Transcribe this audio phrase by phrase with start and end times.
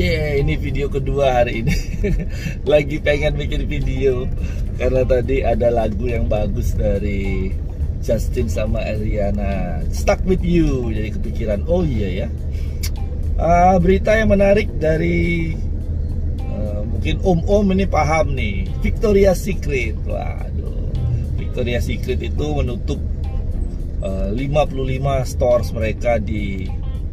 [0.00, 1.76] Yeah, ini video kedua hari ini.
[2.72, 4.24] Lagi pengen bikin video
[4.80, 7.52] karena tadi ada lagu yang bagus dari
[8.00, 9.84] Justin sama Ariana.
[9.92, 10.88] Stuck with you.
[10.88, 12.28] Jadi kepikiran, oh iya ya.
[13.36, 15.52] Uh, berita yang menarik dari
[16.48, 18.72] uh, mungkin om-om ini paham nih.
[18.80, 20.00] Victoria Secret.
[20.08, 20.96] Waduh.
[21.36, 23.04] Victoria Secret itu menutup
[24.00, 24.64] uh, 55
[25.28, 26.64] stores mereka di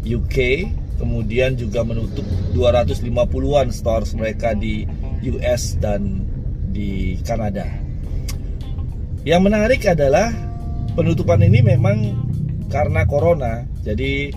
[0.00, 0.64] UK
[1.00, 2.22] kemudian juga menutup
[2.52, 4.84] 250-an stores mereka di
[5.32, 6.28] US dan
[6.68, 7.64] di Kanada.
[9.24, 10.28] Yang menarik adalah
[10.92, 12.12] penutupan ini memang
[12.68, 13.64] karena corona.
[13.80, 14.32] Jadi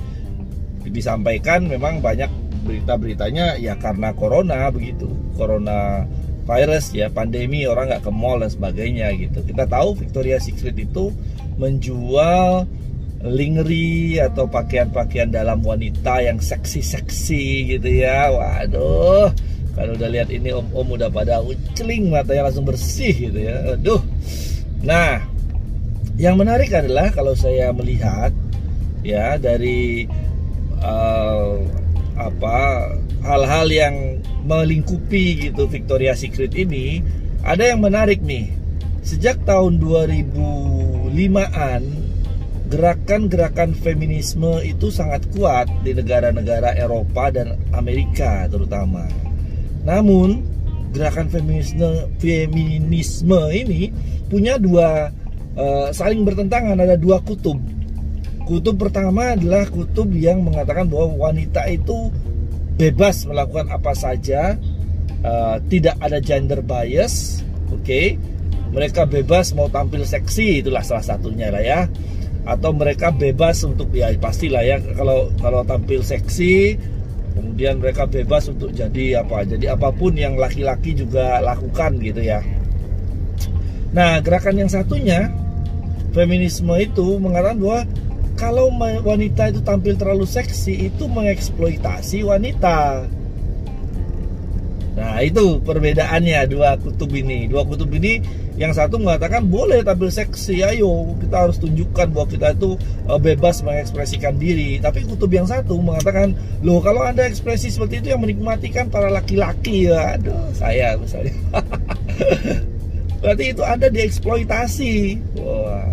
[0.88, 2.32] disampaikan memang banyak
[2.64, 5.12] berita-beritanya ya karena corona begitu.
[5.36, 6.08] Corona
[6.44, 9.40] virus ya, pandemi orang nggak ke mall dan sebagainya gitu.
[9.44, 11.16] Kita tahu Victoria Secret itu
[11.56, 12.68] menjual
[13.24, 18.28] lingerie atau pakaian-pakaian dalam wanita yang seksi-seksi gitu ya.
[18.28, 19.32] Waduh,
[19.74, 23.80] kalau udah lihat ini om-om udah pada uceling matanya langsung bersih gitu ya.
[23.80, 24.04] Aduh.
[24.84, 25.24] Nah,
[26.20, 28.36] yang menarik adalah kalau saya melihat
[29.02, 30.06] ya dari
[30.84, 31.64] uh,
[32.20, 32.92] apa
[33.24, 37.00] hal-hal yang melingkupi gitu Victoria Secret ini
[37.48, 38.52] ada yang menarik nih.
[39.04, 42.03] Sejak tahun 2005-an
[42.72, 49.04] gerakan-gerakan feminisme itu sangat kuat di negara-negara Eropa dan Amerika terutama.
[49.84, 50.48] Namun,
[50.96, 53.92] gerakan feminisme feminisme ini
[54.32, 55.12] punya dua
[55.60, 57.60] uh, saling bertentangan, ada dua kutub.
[58.48, 62.12] Kutub pertama adalah kutub yang mengatakan bahwa wanita itu
[62.80, 64.56] bebas melakukan apa saja,
[65.24, 67.84] uh, tidak ada gender bias, oke?
[67.84, 68.16] Okay?
[68.74, 71.86] Mereka bebas mau tampil seksi, itulah salah satunya lah ya
[72.44, 76.76] atau mereka bebas untuk ya pastilah ya kalau kalau tampil seksi
[77.34, 82.44] kemudian mereka bebas untuk jadi apa jadi apa pun yang laki-laki juga lakukan gitu ya.
[83.96, 85.32] Nah gerakan yang satunya
[86.12, 87.80] feminisme itu mengatakan bahwa
[88.34, 88.74] kalau
[89.06, 93.08] wanita itu tampil terlalu seksi itu mengeksploitasi wanita
[94.94, 97.50] Nah itu perbedaannya dua kutub ini.
[97.50, 98.22] Dua kutub ini
[98.54, 102.78] yang satu mengatakan boleh tampil seksi Ayo kita harus tunjukkan bahwa kita itu
[103.10, 104.78] uh, bebas mengekspresikan diri.
[104.78, 109.10] Tapi kutub yang satu mengatakan Loh kalau anda ekspresi seperti itu yang menikmati kan para
[109.10, 109.90] laki-laki.
[109.90, 111.34] Ya Aduh saya misalnya.
[113.26, 114.94] Berarti itu anda dieksploitasi.
[115.42, 115.90] Wah.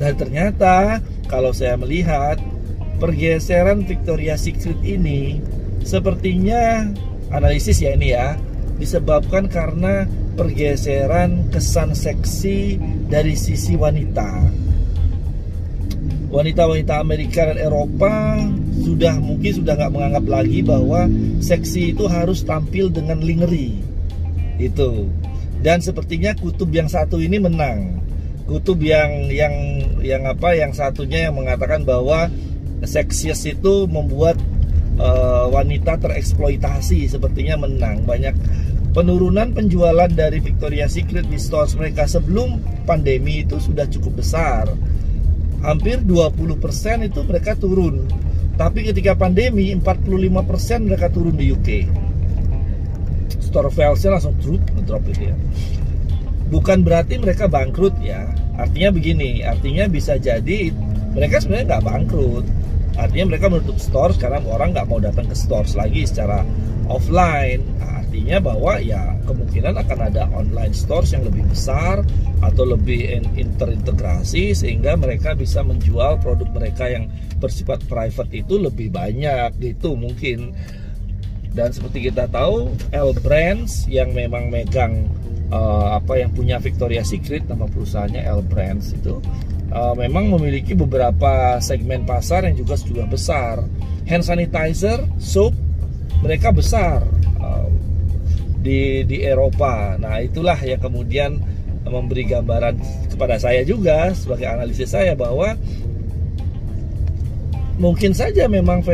[0.00, 0.98] Dan ternyata
[1.30, 2.40] kalau saya melihat
[3.00, 5.40] Pergeseran Victoria Secret ini
[5.80, 6.92] Sepertinya
[7.30, 8.36] analisis ya ini ya
[8.80, 12.80] disebabkan karena pergeseran kesan seksi
[13.12, 14.48] dari sisi wanita.
[16.30, 18.38] Wanita-wanita Amerika dan Eropa
[18.80, 21.10] sudah mungkin sudah nggak menganggap lagi bahwa
[21.42, 23.82] seksi itu harus tampil dengan lingerie.
[24.56, 25.10] Itu.
[25.60, 28.00] Dan sepertinya kutub yang satu ini menang.
[28.48, 29.52] Kutub yang yang
[30.00, 32.32] yang apa yang satunya yang mengatakan bahwa
[32.80, 34.40] seksius itu membuat
[34.98, 38.02] uh, wanita tereksploitasi sepertinya menang.
[38.08, 38.34] Banyak
[38.90, 42.58] penurunan penjualan dari Victoria Secret di stores mereka sebelum
[42.88, 44.66] pandemi itu sudah cukup besar.
[45.60, 48.08] Hampir 20% itu mereka turun.
[48.56, 51.68] Tapi ketika pandemi 45% mereka turun di UK
[53.50, 55.36] store value langsung drop, drop itu ya.
[56.54, 58.30] Bukan berarti mereka bangkrut ya.
[58.54, 60.70] Artinya begini artinya bisa jadi
[61.10, 62.46] mereka sebenarnya nggak bangkrut
[62.98, 66.42] artinya mereka menutup store sekarang orang nggak mau datang ke stores lagi secara
[66.90, 67.62] offline.
[67.78, 72.02] Nah, artinya bahwa ya kemungkinan akan ada online stores yang lebih besar
[72.42, 73.22] atau lebih
[73.60, 77.06] terintegrasi sehingga mereka bisa menjual produk mereka yang
[77.38, 80.50] bersifat private itu lebih banyak gitu mungkin.
[81.50, 85.10] Dan seperti kita tahu L Brands yang memang megang
[85.50, 89.18] uh, apa yang punya Victoria Secret nama perusahaannya L Brands itu
[89.70, 93.62] uh, memang memiliki beberapa segmen pasar yang juga sudah besar.
[94.06, 95.54] Hand sanitizer, soap,
[96.20, 97.06] mereka besar
[97.38, 97.68] uh,
[98.60, 99.96] di di Eropa.
[99.96, 101.40] Nah itulah yang kemudian
[101.86, 102.76] memberi gambaran
[103.08, 105.56] kepada saya juga sebagai analisis saya bahwa
[107.80, 108.84] mungkin saja memang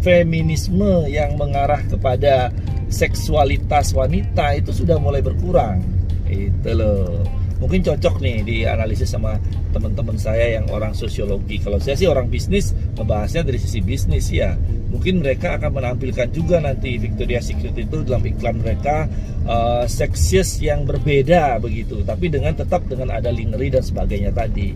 [0.00, 2.54] feminisme yang mengarah kepada
[2.88, 5.82] seksualitas wanita itu sudah mulai berkurang.
[6.30, 7.26] Itu loh
[7.58, 9.36] mungkin cocok nih di analisis sama
[9.74, 11.58] teman-teman saya yang orang sosiologi.
[11.58, 14.54] Kalau saya sih orang bisnis, ngebahasnya dari sisi bisnis ya.
[14.88, 19.04] Mungkin mereka akan menampilkan juga nanti Victoria Secret itu dalam iklan mereka
[19.44, 24.72] uh, seksius yang berbeda begitu, tapi dengan tetap dengan ada lingerie dan sebagainya tadi.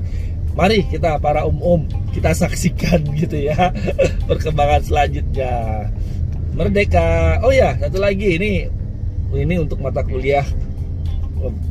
[0.52, 3.72] Mari kita para um-um kita saksikan gitu ya
[4.28, 5.88] perkembangan selanjutnya.
[6.52, 7.40] Merdeka.
[7.40, 8.68] Oh ya, satu lagi ini
[9.32, 10.44] ini untuk mata kuliah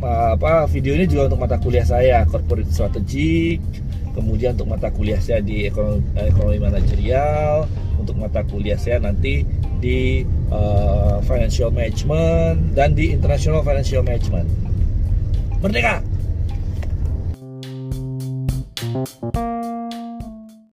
[0.03, 3.63] apa video ini juga untuk mata kuliah saya corporate strategic
[4.11, 9.47] kemudian untuk mata kuliah saya di ekonomi, ekonomi manajerial untuk mata kuliah saya nanti
[9.79, 14.49] di uh, financial management dan di international financial management.
[15.61, 16.01] Merdeka